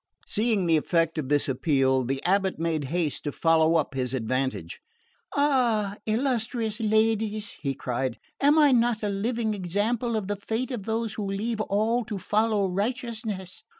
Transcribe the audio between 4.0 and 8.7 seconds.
advantage. "Ah, illustrious ladies," he cried, "am